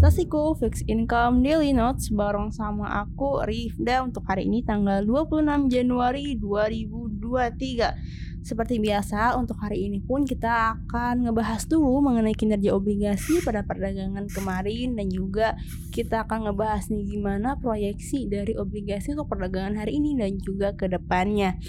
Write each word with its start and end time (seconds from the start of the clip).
investasiku 0.00 0.56
Fixed 0.56 0.88
Income 0.88 1.44
Daily 1.44 1.76
Notes 1.76 2.08
bareng 2.08 2.48
sama 2.56 3.04
aku 3.04 3.44
Rifda 3.44 4.00
untuk 4.00 4.24
hari 4.24 4.48
ini 4.48 4.64
tanggal 4.64 5.04
26 5.04 5.68
Januari 5.68 6.40
2023 6.40 8.40
Seperti 8.40 8.80
biasa 8.80 9.36
untuk 9.36 9.60
hari 9.60 9.92
ini 9.92 10.00
pun 10.00 10.24
kita 10.24 10.72
akan 10.72 11.28
ngebahas 11.28 11.68
dulu 11.68 12.00
mengenai 12.00 12.32
kinerja 12.32 12.72
obligasi 12.72 13.44
pada 13.44 13.60
perdagangan 13.60 14.24
kemarin 14.32 14.96
Dan 14.96 15.12
juga 15.12 15.60
kita 15.92 16.24
akan 16.24 16.48
ngebahas 16.48 16.88
nih 16.88 17.04
gimana 17.04 17.60
proyeksi 17.60 18.24
dari 18.24 18.56
obligasi 18.56 19.12
untuk 19.12 19.36
perdagangan 19.36 19.84
hari 19.84 20.00
ini 20.00 20.16
dan 20.16 20.40
juga 20.40 20.72
ke 20.80 20.88
depannya 20.88 21.60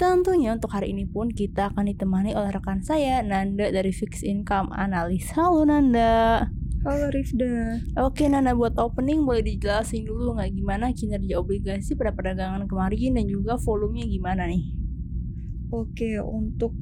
Tentunya 0.00 0.56
untuk 0.56 0.72
hari 0.72 0.96
ini 0.96 1.04
pun 1.04 1.28
kita 1.28 1.68
akan 1.68 1.92
ditemani 1.92 2.32
oleh 2.32 2.48
rekan 2.48 2.80
saya 2.80 3.20
Nanda 3.20 3.68
dari 3.68 3.92
Fixed 3.92 4.24
Income 4.24 4.72
Analis. 4.72 5.28
Halo 5.36 5.68
Nanda. 5.68 6.48
Halo 6.82 7.06
Rifda. 7.12 7.78
Oke 8.00 8.24
Nanda 8.26 8.56
buat 8.56 8.74
opening 8.80 9.22
boleh 9.22 9.44
dijelasin 9.44 10.08
dulu 10.08 10.34
nggak 10.34 10.50
gimana 10.56 10.90
kinerja 10.96 11.38
obligasi 11.38 11.92
pada 11.94 12.10
perdagangan 12.16 12.64
kemarin 12.64 13.20
dan 13.20 13.24
juga 13.28 13.60
volumenya 13.60 14.08
gimana 14.08 14.48
nih? 14.48 14.64
Oke 15.70 16.18
untuk 16.24 16.72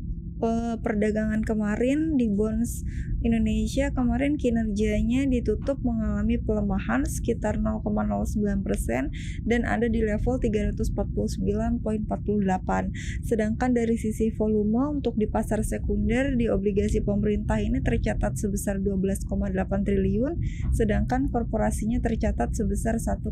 perdagangan 0.81 1.45
kemarin 1.45 2.17
di 2.17 2.33
bonds 2.33 2.83
Indonesia 3.21 3.93
kemarin 3.93 4.41
kinerjanya 4.41 5.29
ditutup 5.29 5.77
mengalami 5.85 6.41
pelemahan 6.41 7.05
sekitar 7.05 7.61
0,09% 7.61 9.13
dan 9.45 9.61
ada 9.69 9.87
di 9.93 10.01
level 10.01 10.41
349.48. 10.41 11.45
Sedangkan 13.21 13.71
dari 13.77 13.97
sisi 14.01 14.33
volume 14.33 15.01
untuk 15.01 15.21
di 15.21 15.29
pasar 15.29 15.61
sekunder 15.61 16.33
di 16.33 16.49
obligasi 16.49 17.05
pemerintah 17.05 17.61
ini 17.61 17.85
tercatat 17.85 18.41
sebesar 18.41 18.81
12,8 18.81 19.29
triliun 19.85 20.41
sedangkan 20.73 21.29
korporasinya 21.29 22.01
tercatat 22.01 22.57
sebesar 22.57 22.97
1,4 22.97 23.29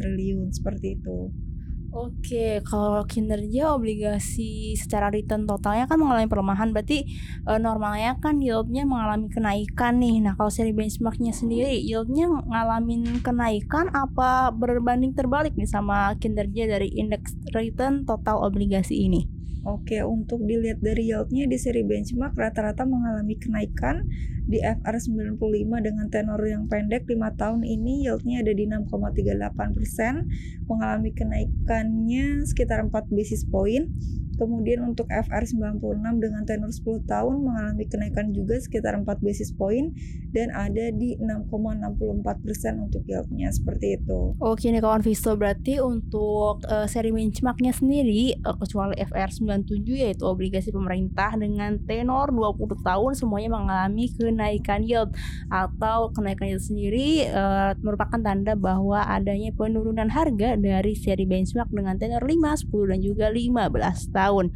triliun 0.00 0.48
seperti 0.48 0.96
itu. 0.96 1.49
Oke, 1.90 2.62
kalau 2.62 3.02
kinerja 3.02 3.74
obligasi 3.74 4.78
secara 4.78 5.10
return 5.10 5.42
totalnya 5.42 5.90
kan 5.90 5.98
mengalami 5.98 6.30
pelemahan, 6.30 6.70
berarti 6.70 7.02
e, 7.42 7.52
normalnya 7.58 8.14
kan 8.22 8.38
yieldnya 8.38 8.86
mengalami 8.86 9.26
kenaikan 9.26 9.98
nih. 9.98 10.22
Nah, 10.22 10.38
kalau 10.38 10.54
seri 10.54 10.70
benchmarknya 10.70 11.34
sendiri, 11.34 11.82
yieldnya 11.82 12.30
ngalamin 12.30 13.18
kenaikan 13.26 13.90
apa 13.90 14.54
berbanding 14.54 15.18
terbalik 15.18 15.58
nih 15.58 15.66
sama 15.66 16.14
kinerja 16.22 16.70
dari 16.78 16.94
indeks 16.94 17.34
return 17.50 18.06
total 18.06 18.38
obligasi 18.46 18.94
ini? 19.10 19.39
Oke, 19.60 20.00
untuk 20.00 20.48
dilihat 20.48 20.80
dari 20.80 21.12
yieldnya 21.12 21.44
di 21.44 21.60
seri 21.60 21.84
benchmark 21.84 22.32
rata-rata 22.32 22.88
mengalami 22.88 23.36
kenaikan 23.36 24.08
di 24.48 24.56
FR95 24.58 25.68
dengan 25.84 26.08
tenor 26.08 26.40
yang 26.48 26.64
pendek 26.64 27.04
5 27.04 27.20
tahun 27.36 27.62
ini 27.62 28.08
yieldnya 28.08 28.40
ada 28.40 28.56
di 28.56 28.64
6,38 28.66 30.64
mengalami 30.64 31.10
kenaikannya 31.12 32.48
sekitar 32.48 32.88
4 32.88 33.12
basis 33.12 33.44
point 33.46 33.92
Kemudian 34.40 34.80
untuk 34.88 35.04
FR96 35.12 36.00
dengan 36.16 36.42
tenor 36.48 36.72
10 36.72 37.04
tahun 37.04 37.36
mengalami 37.44 37.84
kenaikan 37.84 38.32
juga 38.32 38.56
sekitar 38.56 38.96
4 38.96 39.04
basis 39.20 39.52
point 39.52 39.92
dan 40.32 40.48
ada 40.56 40.88
di 40.96 41.20
6,64% 41.20 42.80
untuk 42.80 43.04
yieldnya 43.04 43.52
seperti 43.52 44.00
itu. 44.00 44.32
Oke 44.40 44.72
nih 44.72 44.80
kawan 44.80 45.04
Visto 45.04 45.36
berarti 45.36 45.76
untuk 45.84 46.64
uh, 46.64 46.88
seri 46.88 47.12
benchmarknya 47.12 47.76
sendiri 47.76 48.40
uh, 48.40 48.56
kecuali 48.56 48.96
FR97 48.96 49.84
yaitu 49.92 50.24
obligasi 50.24 50.72
pemerintah 50.72 51.36
dengan 51.36 51.76
tenor 51.84 52.32
20 52.32 52.80
tahun 52.80 53.12
semuanya 53.12 53.52
mengalami 53.52 54.08
kenaikan 54.08 54.80
yield 54.88 55.12
atau 55.52 56.08
kenaikan 56.16 56.56
yield 56.56 56.64
sendiri 56.64 57.28
uh, 57.28 57.76
merupakan 57.84 58.16
tanda 58.24 58.56
bahwa 58.56 59.04
adanya 59.04 59.52
penurunan 59.52 60.08
harga 60.08 60.56
dari 60.56 60.96
seri 60.96 61.28
benchmark 61.28 61.68
dengan 61.68 62.00
tenor 62.00 62.24
5, 62.24 62.72
10 62.72 62.90
dan 62.96 63.00
juga 63.04 63.26
15 63.28 64.16
tahun 64.16 64.29
tahun. 64.30 64.54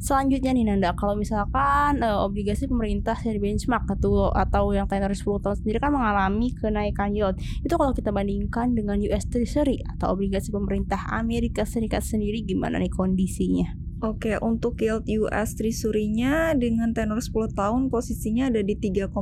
Selanjutnya 0.00 0.56
nih 0.56 0.64
Nanda, 0.64 0.96
kalau 0.96 1.12
misalkan 1.12 2.00
uh, 2.00 2.24
obligasi 2.24 2.64
pemerintah 2.64 3.12
dari 3.20 3.36
benchmark 3.36 3.84
atau 4.00 4.32
atau 4.32 4.72
yang 4.72 4.88
tenor 4.88 5.12
10 5.12 5.44
tahun 5.44 5.56
sendiri 5.60 5.76
kan 5.76 5.92
mengalami 5.92 6.56
kenaikan 6.56 7.12
yield. 7.12 7.36
Itu 7.60 7.76
kalau 7.76 7.92
kita 7.92 8.08
bandingkan 8.08 8.72
dengan 8.72 8.96
US 9.04 9.28
Treasury 9.28 9.84
atau 9.84 10.16
obligasi 10.16 10.48
pemerintah 10.48 11.12
Amerika 11.12 11.68
Serikat 11.68 12.00
sendiri 12.00 12.40
gimana 12.40 12.80
nih 12.80 12.88
kondisinya? 12.88 13.76
Oke, 14.00 14.40
untuk 14.40 14.80
yield 14.80 15.04
US 15.20 15.60
Treasury-nya 15.60 16.56
dengan 16.56 16.96
tenor 16.96 17.20
10 17.20 17.52
tahun 17.52 17.92
posisinya 17.92 18.48
ada 18.48 18.64
di 18.64 18.72
3,44 18.72 19.12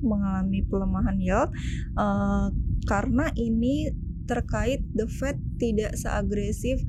mengalami 0.00 0.64
pelemahan 0.64 1.20
yield 1.20 1.52
uh, 2.00 2.48
karena 2.88 3.28
ini 3.36 3.92
terkait 4.26 4.82
the 4.96 5.06
Fed 5.06 5.38
tidak 5.56 5.96
seagresif 5.96 6.80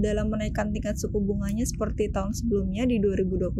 dalam 0.00 0.30
menaikkan 0.30 0.70
tingkat 0.70 0.96
suku 0.96 1.18
bunganya 1.18 1.66
seperti 1.66 2.08
tahun 2.10 2.32
sebelumnya 2.32 2.86
di 2.86 3.02
2022 3.02 3.54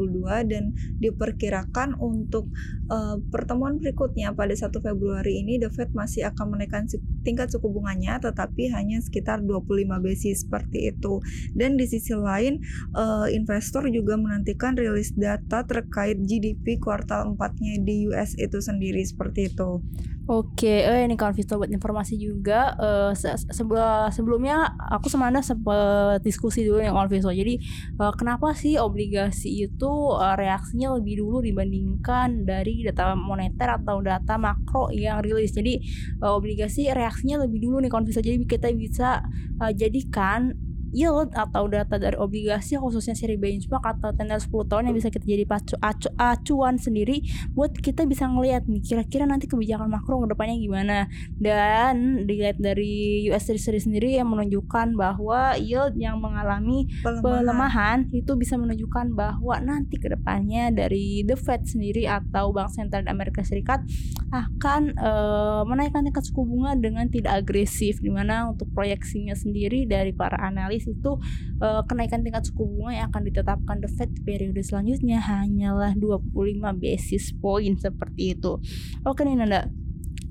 dan 0.50 0.72
diperkirakan 1.03 1.98
untuk 1.98 2.48
uh, 2.88 3.19
pertemuan 3.28 3.76
berikutnya 3.82 4.32
pada 4.32 4.54
1 4.54 4.70
Februari 4.70 5.42
ini 5.42 5.59
the 5.59 5.69
Fed 5.69 5.91
masih 5.92 6.26
akan 6.31 6.54
menaikkan 6.54 6.87
tingkat 7.26 7.50
suku 7.50 7.66
bunganya 7.69 8.22
tetapi 8.22 8.70
hanya 8.70 9.03
sekitar 9.03 9.42
25 9.42 9.91
basis 10.00 10.47
seperti 10.47 10.94
itu. 10.94 11.21
Dan 11.53 11.75
di 11.75 11.84
sisi 11.88 12.15
lain 12.15 12.62
uh, 12.94 13.26
investor 13.28 13.86
juga 13.91 14.15
menantikan 14.15 14.78
rilis 14.78 15.12
data 15.16 15.66
terkait 15.66 16.22
GDP 16.22 16.78
kuartal 16.78 17.34
4-nya 17.34 17.82
di 17.82 18.06
US 18.10 18.38
itu 18.38 18.59
sendiri 18.62 19.03
seperti 19.03 19.50
itu. 19.53 19.82
Oke, 20.25 20.81
eh 20.81 21.04
ini 21.04 21.21
kalau 21.21 21.36
Vito 21.36 21.60
buat 21.60 21.69
informasi 21.69 22.16
juga 22.16 22.72
uh, 22.81 23.12
se 23.12 23.28
sebelum 23.53 24.41
sebelumnya 24.44 24.77
aku 24.93 25.09
sama 25.09 25.32
Anda 25.32 25.41
sempat 25.41 26.21
diskusi 26.21 26.69
dulu 26.69 26.84
yang 26.84 27.00
Vito. 27.09 27.32
Jadi 27.32 27.56
uh, 27.97 28.12
kenapa 28.12 28.53
sih 28.53 28.77
obligasi 28.77 29.65
itu 29.65 29.93
uh, 30.12 30.37
reaksinya 30.37 30.93
lebih 31.00 31.25
dulu 31.25 31.41
dibandingkan 31.41 32.44
dari 32.44 32.84
data 32.84 33.16
moneter 33.16 33.81
atau 33.81 34.04
data 34.04 34.37
makro 34.37 34.93
yang 34.93 35.25
rilis. 35.25 35.56
Jadi 35.56 35.81
uh, 36.21 36.37
obligasi 36.37 36.93
reaksinya 36.93 37.41
lebih 37.49 37.65
dulu 37.65 37.81
nih 37.81 37.88
kalau 37.88 38.04
Vito. 38.04 38.21
Jadi 38.21 38.44
kita 38.44 38.69
bisa 38.77 39.25
uh, 39.65 39.72
jadikan 39.72 40.53
yield 40.94 41.34
atau 41.34 41.66
data 41.66 41.99
dari 41.99 42.15
obligasi 42.15 42.78
khususnya 42.78 43.19
seri 43.19 43.34
benchmark 43.34 43.82
atau 43.82 44.15
tenor 44.15 44.38
10 44.38 44.71
tahun 44.71 44.82
yang 44.88 44.97
bisa 44.97 45.10
kita 45.10 45.27
jadi 45.27 45.44
pacu, 45.44 45.75
acu, 45.82 46.09
acuan 46.15 46.78
sendiri 46.78 47.27
buat 47.53 47.75
kita 47.75 48.06
bisa 48.06 48.31
ngelihat 48.31 48.71
nih 48.71 48.81
kira-kira 48.81 49.27
nanti 49.27 49.50
kebijakan 49.50 49.91
makro 49.91 50.22
ke 50.22 50.31
depannya 50.31 50.56
gimana. 50.56 51.10
Dan 51.34 52.25
dilihat 52.31 52.62
dari 52.62 53.27
US 53.34 53.50
Treasury 53.50 53.83
sendiri 53.83 54.15
yang 54.15 54.31
menunjukkan 54.31 54.94
bahwa 54.94 55.59
yield 55.59 55.99
yang 55.99 56.22
mengalami 56.22 56.87
pelemahan, 57.03 57.21
pelemahan 57.21 57.99
itu 58.15 58.33
bisa 58.38 58.54
menunjukkan 58.54 59.19
bahwa 59.19 59.59
nanti 59.59 59.99
ke 59.99 60.06
depannya 60.06 60.71
dari 60.71 61.27
The 61.27 61.34
Fed 61.34 61.66
sendiri 61.66 62.06
atau 62.06 62.54
Bank 62.54 62.71
Sentral 62.71 63.10
Amerika 63.10 63.43
Serikat 63.43 63.83
akan 64.31 64.94
uh, 64.99 65.62
menaikkan 65.66 66.06
tingkat 66.06 66.22
suku 66.27 66.47
bunga 66.47 66.78
dengan 66.78 67.10
tidak 67.10 67.43
agresif 67.43 67.99
di 67.99 68.10
mana 68.10 68.50
untuk 68.50 68.71
proyeksinya 68.71 69.34
sendiri 69.34 69.87
dari 69.91 70.15
para 70.15 70.38
analis 70.38 70.84
itu 70.87 71.17
uh, 71.61 71.83
kenaikan 71.89 72.21
tingkat 72.21 72.45
suku 72.45 72.65
bunga 72.65 72.93
yang 72.93 73.06
akan 73.11 73.22
ditetapkan 73.27 73.77
The 73.81 73.91
Fed 73.91 74.12
periode 74.22 74.61
selanjutnya 74.61 75.21
hanyalah 75.21 75.97
25 75.97 76.33
basis 76.81 77.33
point 77.41 77.77
seperti 77.81 78.37
itu. 78.37 78.61
Oke 79.05 79.25
nih 79.25 79.37
Nanda, 79.41 79.69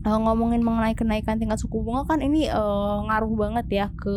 uh, 0.06 0.20
ngomongin 0.20 0.62
mengenai 0.62 0.94
kenaikan 0.94 1.40
tingkat 1.40 1.60
suku 1.60 1.82
bunga 1.82 2.04
kan 2.08 2.20
ini 2.20 2.48
uh, 2.52 3.04
ngaruh 3.08 3.34
banget 3.36 3.68
ya 3.72 3.86
ke 3.96 4.16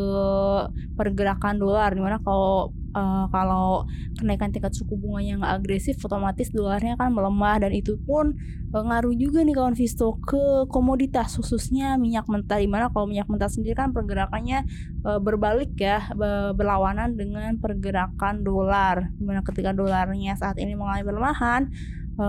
pergerakan 0.98 1.58
dolar 1.58 1.94
di 1.94 2.02
mana 2.02 2.18
kalau 2.20 2.74
uh, 2.96 3.28
kalau 3.28 3.84
kenaikan 4.16 4.48
tingkat 4.48 4.72
suku 4.72 4.96
bunganya 4.96 5.44
nggak 5.44 5.52
agresif 5.60 6.00
otomatis 6.00 6.48
dolarnya 6.48 6.96
kan 6.96 7.12
melemah 7.12 7.60
dan 7.60 7.76
itu 7.76 8.00
pun 8.08 8.32
uh, 8.72 8.82
ngaruh 8.82 9.12
juga 9.12 9.44
nih 9.44 9.52
kawan 9.52 9.76
Visto 9.76 10.16
ke 10.24 10.64
komoditas 10.72 11.36
khususnya 11.36 12.00
minyak 12.00 12.24
mentah 12.26 12.56
di 12.56 12.66
mana 12.66 12.88
kalau 12.88 13.04
minyak 13.04 13.28
mentah 13.28 13.52
sendiri 13.52 13.76
kan 13.76 13.92
pergerakannya 13.92 14.64
uh, 15.04 15.20
berbalik 15.20 15.76
ya 15.76 16.08
berlawanan 16.56 17.12
dengan 17.14 17.60
pergerakan 17.60 18.40
dolar 18.40 19.12
di 19.20 19.24
mana 19.28 19.44
ketika 19.44 19.76
dolarnya 19.76 20.32
saat 20.40 20.56
ini 20.56 20.72
mengalami 20.72 21.04
pelemahan 21.04 21.62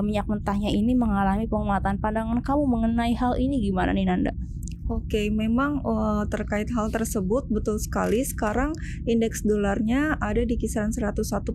minyak 0.04 0.28
mentahnya 0.28 0.68
ini 0.68 1.00
mengalami 1.00 1.48
penguatan 1.48 1.96
pandangan 2.04 2.44
kamu 2.44 2.68
mengenai 2.68 3.16
hal 3.16 3.40
ini 3.40 3.64
gimana 3.64 3.96
nih 3.96 4.04
Nanda? 4.04 4.36
Oke, 4.88 5.28
memang 5.28 5.84
uh, 5.84 6.24
terkait 6.32 6.72
hal 6.72 6.88
tersebut 6.88 7.52
betul 7.52 7.76
sekali. 7.76 8.24
Sekarang 8.24 8.72
indeks 9.04 9.44
dolarnya 9.44 10.16
ada 10.24 10.48
di 10.48 10.56
kisaran 10.56 10.96
101.64. 10.96 11.52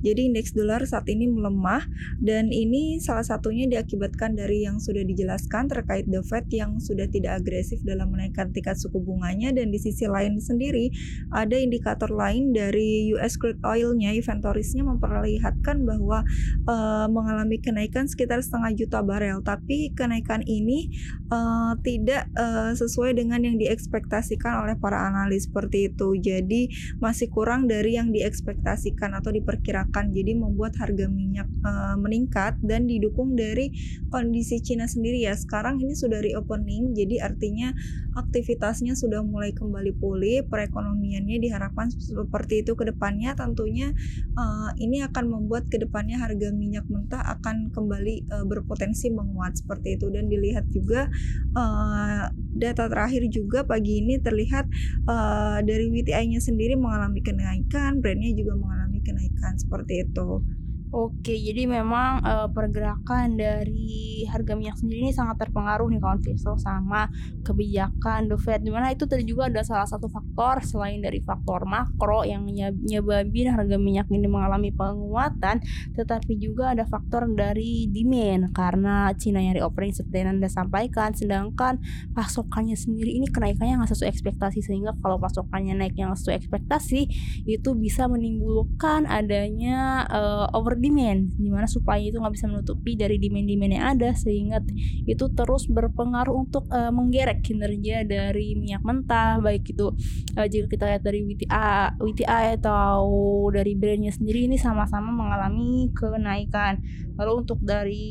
Jadi 0.00 0.20
indeks 0.32 0.56
dolar 0.56 0.80
saat 0.88 1.04
ini 1.12 1.28
melemah 1.28 1.84
dan 2.24 2.48
ini 2.48 2.96
salah 2.96 3.20
satunya 3.20 3.68
diakibatkan 3.68 4.40
dari 4.40 4.64
yang 4.64 4.80
sudah 4.80 5.04
dijelaskan 5.04 5.68
terkait 5.68 6.08
The 6.08 6.24
Fed 6.24 6.48
yang 6.48 6.80
sudah 6.80 7.04
tidak 7.12 7.44
agresif 7.44 7.84
dalam 7.84 8.08
menaikkan 8.08 8.56
tingkat 8.56 8.80
suku 8.80 9.04
bunganya 9.04 9.52
dan 9.52 9.68
di 9.68 9.76
sisi 9.76 10.08
lain 10.08 10.40
sendiri 10.40 10.88
ada 11.28 11.60
indikator 11.60 12.08
lain 12.08 12.56
dari 12.56 13.12
US 13.12 13.36
crude 13.36 13.60
oilnya 13.68 14.16
inventorisnya 14.16 14.80
memperlihatkan 14.80 15.84
bahwa 15.84 16.24
uh, 16.64 17.04
mengalami 17.12 17.60
kenaikan 17.60 18.08
sekitar 18.08 18.40
setengah 18.40 18.72
juta 18.72 19.04
barel. 19.04 19.44
Tapi 19.44 19.92
kenaikan 19.92 20.40
ini 20.48 20.88
uh, 21.28 21.76
tidak 21.84 21.97
uh, 22.06 22.72
sesuai 22.76 23.16
dengan 23.16 23.42
yang 23.42 23.56
diekspektasikan 23.56 24.62
oleh 24.66 24.76
para 24.78 25.08
analis 25.08 25.48
seperti 25.48 25.90
itu. 25.90 26.14
Jadi 26.18 26.68
masih 27.02 27.32
kurang 27.32 27.66
dari 27.66 27.96
yang 27.96 28.12
diekspektasikan 28.12 29.16
atau 29.16 29.32
diperkirakan. 29.32 30.12
Jadi 30.12 30.36
membuat 30.36 30.76
harga 30.78 31.08
minyak 31.08 31.48
uh, 31.64 31.96
meningkat 31.98 32.60
dan 32.60 32.84
didukung 32.84 33.34
dari 33.34 33.72
kondisi 34.12 34.60
Cina 34.60 34.84
sendiri 34.84 35.24
ya. 35.24 35.34
Sekarang 35.34 35.80
ini 35.80 35.96
sudah 35.96 36.20
reopening, 36.20 36.92
jadi 36.92 37.24
artinya 37.24 37.72
aktivitasnya 38.18 38.98
sudah 38.98 39.22
mulai 39.22 39.54
kembali 39.54 39.94
pulih, 39.96 40.42
perekonomiannya 40.50 41.38
diharapkan 41.38 41.88
seperti 41.94 42.66
itu 42.66 42.74
ke 42.74 42.90
depannya. 42.90 43.38
Tentunya 43.38 43.94
uh, 44.34 44.70
ini 44.76 45.06
akan 45.06 45.30
membuat 45.30 45.70
ke 45.70 45.78
depannya 45.78 46.18
harga 46.18 46.50
minyak 46.50 46.84
mentah 46.90 47.22
akan 47.38 47.70
kembali 47.70 48.26
uh, 48.28 48.44
berpotensi 48.44 49.08
menguat 49.14 49.60
seperti 49.62 49.96
itu 49.96 50.10
dan 50.10 50.26
dilihat 50.26 50.66
juga 50.74 51.06
uh, 51.54 51.87
Eh, 51.88 52.26
data 52.58 52.90
terakhir 52.90 53.22
juga 53.30 53.62
pagi 53.62 54.02
ini 54.02 54.18
terlihat 54.18 54.66
uh, 55.06 55.62
dari 55.62 55.86
WTI-nya 55.94 56.42
sendiri 56.42 56.74
mengalami 56.74 57.22
kenaikan, 57.22 58.02
brandnya 58.02 58.34
juga 58.34 58.58
mengalami 58.58 58.98
kenaikan 58.98 59.54
seperti 59.54 60.02
itu. 60.02 60.42
Oke, 60.88 61.36
jadi 61.36 61.68
memang 61.68 62.24
uh, 62.24 62.48
pergerakan 62.48 63.36
dari 63.36 64.24
harga 64.24 64.56
minyak 64.56 64.80
sendiri 64.80 65.04
ini 65.04 65.12
sangat 65.12 65.36
terpengaruh 65.44 65.84
nih 65.92 66.00
kawan 66.00 66.24
Visto 66.24 66.56
sama 66.56 67.12
kebijakan 67.44 68.32
The 68.32 68.40
Fed. 68.40 68.64
Di 68.64 68.72
mana 68.72 68.88
itu 68.88 69.04
tadi 69.04 69.28
juga 69.28 69.52
ada 69.52 69.60
salah 69.60 69.84
satu 69.84 70.08
faktor 70.08 70.64
selain 70.64 71.04
dari 71.04 71.20
faktor 71.20 71.68
makro 71.68 72.24
yang 72.24 72.48
nyebabin 72.88 73.52
harga 73.52 73.76
minyak 73.76 74.08
ini 74.08 74.32
mengalami 74.32 74.72
penguatan, 74.72 75.60
tetapi 75.92 76.40
juga 76.40 76.72
ada 76.72 76.88
faktor 76.88 77.28
dari 77.36 77.84
demand 77.92 78.56
karena 78.56 79.12
Cina 79.12 79.44
yang 79.44 79.60
reopening 79.60 79.92
seperti 79.92 80.24
yang 80.24 80.40
anda 80.40 80.48
sampaikan, 80.48 81.12
sedangkan 81.12 81.84
pasokannya 82.16 82.80
sendiri 82.80 83.12
ini 83.12 83.28
kenaikannya 83.28 83.84
nggak 83.84 83.92
sesuai 83.92 84.08
ekspektasi 84.08 84.64
sehingga 84.64 84.96
kalau 85.04 85.20
pasokannya 85.20 85.84
naik 85.84 86.00
yang 86.00 86.16
sesuai 86.16 86.40
ekspektasi 86.40 87.00
itu 87.44 87.70
bisa 87.76 88.08
menimbulkan 88.08 89.04
adanya 89.04 90.08
uh, 90.08 90.48
over 90.56 90.77
demand 90.80 91.34
di 91.36 91.50
mana 91.50 91.66
supply 91.66 92.08
itu 92.08 92.18
nggak 92.18 92.34
bisa 92.34 92.46
menutupi 92.48 92.94
dari 92.94 93.20
demand-demand 93.20 93.72
yang 93.74 93.86
ada 93.98 94.10
sehingga 94.14 94.58
itu 95.04 95.24
terus 95.34 95.68
berpengaruh 95.68 96.34
untuk 96.34 96.64
uh, 96.70 96.90
menggerek 96.94 97.44
kinerja 97.44 98.06
dari 98.08 98.54
minyak 98.56 98.82
mentah 98.82 99.38
baik 99.38 99.68
itu 99.70 99.92
uh, 100.38 100.46
jika 100.46 100.66
kita 100.70 100.84
lihat 100.94 101.02
dari 101.04 101.20
WTI, 101.26 102.00
WTI 102.00 102.46
atau 102.62 103.04
dari 103.52 103.74
brandnya 103.74 104.10
sendiri 104.14 104.48
ini 104.48 104.56
sama-sama 104.56 105.10
mengalami 105.10 105.90
kenaikan. 105.92 106.80
Lalu 107.18 107.32
untuk 107.42 107.58
dari 107.62 108.08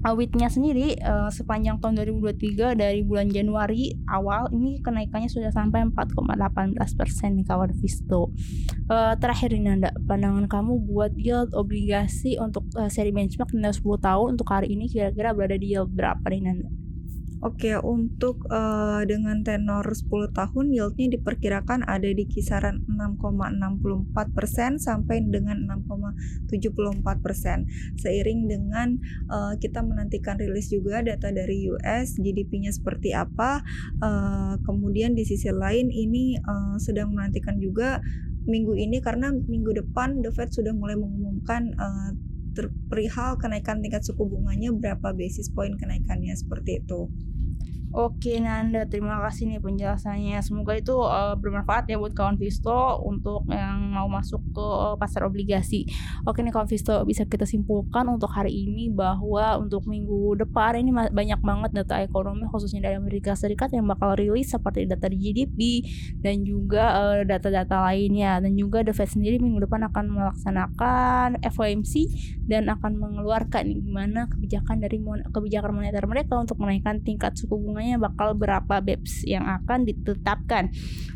awitnya 0.00 0.48
sendiri 0.48 0.96
uh, 1.04 1.28
sepanjang 1.28 1.76
tahun 1.76 2.00
2023 2.00 2.78
dari 2.78 3.04
bulan 3.04 3.28
Januari 3.28 3.92
awal 4.08 4.48
ini 4.56 4.80
kenaikannya 4.80 5.28
sudah 5.28 5.52
sampai 5.52 5.84
4,18 5.92 6.76
persen 6.96 7.36
nih 7.36 7.46
kawan 7.46 7.72
Visto. 7.76 8.32
Uh, 8.88 9.12
terakhir 9.20 9.52
ini 9.52 9.68
Nanda, 9.68 9.92
pandangan 10.08 10.48
kamu 10.48 10.88
buat 10.88 11.12
yield 11.16 11.52
obligasi 11.52 12.40
untuk 12.40 12.64
uh, 12.80 12.88
seri 12.88 13.12
benchmark 13.12 13.52
10 13.52 13.76
tahun 13.80 14.28
untuk 14.40 14.48
hari 14.48 14.72
ini 14.72 14.88
kira-kira 14.88 15.36
berada 15.36 15.60
di 15.60 15.76
yield 15.76 15.92
berapa 15.92 16.24
nih 16.32 16.42
Nanda? 16.48 16.89
Oke, 17.40 17.72
untuk 17.80 18.44
uh, 18.52 19.00
dengan 19.08 19.40
tenor 19.40 19.88
10 19.88 20.36
tahun 20.36 20.76
yieldnya 20.76 21.16
diperkirakan 21.16 21.88
ada 21.88 22.04
di 22.04 22.28
kisaran 22.28 22.84
6,64% 22.84 24.76
sampai 24.76 25.24
dengan 25.24 25.64
6,74%. 25.88 27.64
Seiring 27.96 28.44
dengan 28.44 29.00
uh, 29.32 29.56
kita 29.56 29.80
menantikan 29.80 30.36
rilis 30.36 30.68
juga 30.68 31.00
data 31.00 31.32
dari 31.32 31.64
US 31.72 32.20
GDP-nya 32.20 32.76
seperti 32.76 33.16
apa. 33.16 33.64
Uh, 34.04 34.60
kemudian 34.68 35.16
di 35.16 35.24
sisi 35.24 35.48
lain 35.48 35.88
ini 35.88 36.36
uh, 36.44 36.76
sedang 36.76 37.16
menantikan 37.16 37.56
juga 37.56 38.04
minggu 38.44 38.76
ini 38.76 39.00
karena 39.00 39.32
minggu 39.32 39.80
depan 39.80 40.20
The 40.20 40.28
Fed 40.28 40.52
sudah 40.52 40.76
mulai 40.76 41.00
mengumumkan 41.00 41.72
uh, 41.76 42.12
perihal 42.90 43.38
kenaikan 43.38 43.80
tingkat 43.80 44.02
suku 44.02 44.26
bunganya 44.26 44.74
berapa 44.74 45.14
basis 45.14 45.50
point 45.54 45.78
kenaikannya 45.78 46.34
seperti 46.34 46.82
itu. 46.82 47.10
Oke 47.90 48.38
Nanda, 48.38 48.86
terima 48.86 49.18
kasih 49.18 49.50
nih 49.50 49.58
penjelasannya. 49.58 50.38
Semoga 50.46 50.78
itu 50.78 50.94
uh, 50.94 51.34
bermanfaat 51.34 51.90
ya 51.90 51.98
buat 51.98 52.14
kawan 52.14 52.38
Visto 52.38 53.02
untuk 53.02 53.50
yang 53.50 53.90
mau 53.90 54.06
masuk 54.06 54.38
ke 54.54 54.62
uh, 54.62 54.94
pasar 54.94 55.26
obligasi. 55.26 55.90
Oke 56.22 56.46
nih 56.46 56.54
kawan 56.54 56.70
Visto, 56.70 56.94
bisa 57.02 57.26
kita 57.26 57.50
simpulkan 57.50 58.06
untuk 58.06 58.30
hari 58.30 58.54
ini 58.54 58.94
bahwa 58.94 59.58
untuk 59.58 59.90
minggu 59.90 60.38
depan 60.38 60.78
ini 60.78 60.94
banyak 60.94 61.42
banget 61.42 61.82
data 61.82 61.98
ekonomi 61.98 62.46
khususnya 62.46 62.86
dari 62.86 62.94
Amerika 62.94 63.34
Serikat 63.34 63.74
yang 63.74 63.90
bakal 63.90 64.14
rilis 64.14 64.54
seperti 64.54 64.86
data 64.86 65.10
di 65.10 65.18
GDP 65.18 65.58
dan 66.22 66.46
juga 66.46 66.94
uh, 66.94 67.26
data-data 67.26 67.90
lainnya 67.90 68.38
dan 68.38 68.54
juga 68.54 68.86
The 68.86 68.94
Fed 68.94 69.18
sendiri 69.18 69.42
minggu 69.42 69.66
depan 69.66 69.82
akan 69.90 70.14
melaksanakan 70.14 71.42
FOMC 71.42 72.06
dan 72.46 72.70
akan 72.70 73.02
mengeluarkan 73.02 73.66
gimana 73.82 74.30
kebijakan 74.30 74.78
dari 74.78 75.02
kebijakan 75.34 75.74
moneter 75.74 76.06
mereka 76.06 76.38
untuk 76.38 76.54
menaikkan 76.62 77.02
tingkat 77.02 77.34
suku 77.34 77.58
bunga 77.58 77.79
namanya 77.80 78.12
bakal 78.12 78.36
berapa 78.36 78.84
BEPS 78.84 79.24
yang 79.24 79.48
akan 79.48 79.88
ditetapkan. 79.88 80.68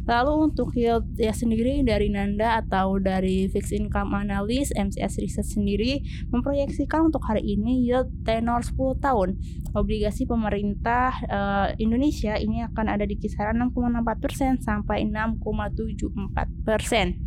Lalu 0.08 0.48
untuk 0.48 0.72
yield 0.72 1.04
ya 1.20 1.36
sendiri 1.36 1.84
dari 1.84 2.08
Nanda 2.08 2.64
atau 2.64 2.96
dari 2.96 3.52
Fixed 3.52 3.76
Income 3.76 4.16
Analyst 4.16 4.72
MCS 4.72 5.20
Research 5.20 5.60
sendiri 5.60 6.00
memproyeksikan 6.32 7.12
untuk 7.12 7.20
hari 7.28 7.44
ini 7.44 7.84
yield 7.84 8.08
tenor 8.24 8.64
10 8.64 9.04
tahun 9.04 9.36
obligasi 9.76 10.24
pemerintah 10.24 11.12
uh, 11.28 11.68
Indonesia 11.76 12.40
ini 12.40 12.64
akan 12.64 12.96
ada 12.96 13.04
di 13.04 13.20
kisaran 13.20 13.60
6,64% 13.60 14.64
sampai 14.64 15.04
6,74%. 15.04 17.23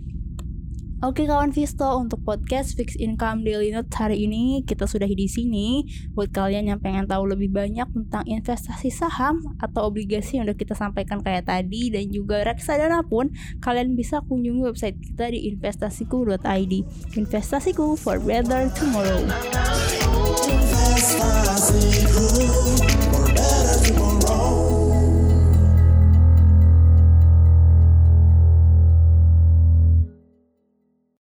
Oke 0.98 1.30
kawan 1.30 1.54
Visto 1.54 1.86
untuk 2.02 2.26
podcast 2.26 2.74
Fix 2.74 2.98
Income 2.98 3.46
Daily 3.46 3.70
Note 3.70 3.94
hari 3.94 4.26
ini 4.26 4.66
kita 4.66 4.90
sudah 4.90 5.06
di 5.06 5.30
sini. 5.30 5.86
Buat 6.18 6.34
kalian 6.34 6.74
yang 6.74 6.82
pengen 6.82 7.06
tahu 7.06 7.30
lebih 7.30 7.54
banyak 7.54 7.86
tentang 7.86 8.26
investasi 8.26 8.90
saham 8.90 9.46
atau 9.62 9.94
obligasi 9.94 10.42
yang 10.42 10.50
udah 10.50 10.58
kita 10.58 10.74
sampaikan 10.74 11.22
kayak 11.22 11.46
tadi 11.46 11.94
dan 11.94 12.10
juga 12.10 12.42
reksadana 12.42 13.06
pun 13.06 13.30
kalian 13.62 13.94
bisa 13.94 14.26
kunjungi 14.26 14.66
website 14.66 14.98
kita 14.98 15.30
di 15.30 15.46
investasiku.id 15.54 16.74
investasiku 17.14 17.94
for 17.94 18.18
better 18.18 18.66
tomorrow. 18.74 19.22
Investasiku 20.50 22.26